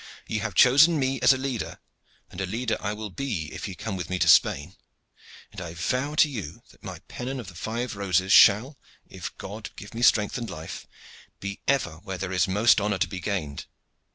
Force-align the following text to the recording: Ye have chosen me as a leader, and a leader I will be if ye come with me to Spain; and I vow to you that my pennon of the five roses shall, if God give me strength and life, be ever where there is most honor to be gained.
Ye 0.25 0.39
have 0.39 0.55
chosen 0.55 0.97
me 0.97 1.19
as 1.21 1.31
a 1.31 1.37
leader, 1.37 1.77
and 2.31 2.41
a 2.41 2.47
leader 2.47 2.75
I 2.79 2.91
will 2.91 3.11
be 3.11 3.53
if 3.53 3.67
ye 3.67 3.75
come 3.75 3.95
with 3.95 4.09
me 4.09 4.17
to 4.17 4.27
Spain; 4.27 4.75
and 5.51 5.61
I 5.61 5.75
vow 5.75 6.15
to 6.15 6.27
you 6.27 6.63
that 6.71 6.81
my 6.83 7.01
pennon 7.07 7.39
of 7.39 7.49
the 7.49 7.53
five 7.53 7.95
roses 7.95 8.33
shall, 8.33 8.79
if 9.07 9.37
God 9.37 9.69
give 9.75 9.93
me 9.93 10.01
strength 10.01 10.39
and 10.39 10.49
life, 10.49 10.87
be 11.39 11.61
ever 11.67 11.97
where 11.97 12.17
there 12.17 12.33
is 12.33 12.47
most 12.47 12.81
honor 12.81 12.97
to 12.97 13.07
be 13.07 13.19
gained. 13.19 13.67